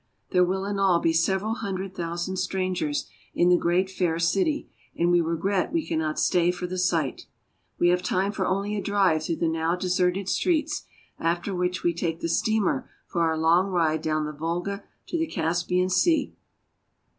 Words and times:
There 0.31 0.43
will 0.43 0.65
in 0.65 0.79
all 0.79 0.99
be 0.99 1.13
several 1.13 1.53
hundred 1.53 1.93
thousand 1.93 2.37
strangers 2.37 3.05
in 3.35 3.49
the 3.49 3.55
great 3.55 3.87
fair 3.87 4.17
city, 4.17 4.67
and 4.95 5.11
we 5.11 5.21
regret 5.21 5.71
we 5.71 5.85
cannot 5.85 6.17
stay 6.19 6.49
for 6.49 6.65
the 6.65 6.79
sight. 6.79 7.27
We 7.77 7.89
354 7.89 7.91
RUSSIA. 7.99 8.15
have 8.15 8.23
time 8.25 8.31
for 8.31 8.45
only 8.47 8.75
a 8.75 8.81
drive 8.81 9.21
through 9.23 9.35
the 9.35 9.47
now 9.47 9.75
deserted 9.75 10.27
streets, 10.27 10.85
after 11.19 11.53
which 11.53 11.83
we 11.83 11.93
take 11.93 12.19
the 12.19 12.29
steamer 12.29 12.89
for 13.05 13.21
our 13.21 13.37
long 13.37 13.67
ride 13.69 14.01
down 14.01 14.25
the 14.25 14.31
Volga 14.31 14.83
to 15.05 15.19
the 15.19 15.27
Caspian 15.27 15.91
Sea. 15.91 16.33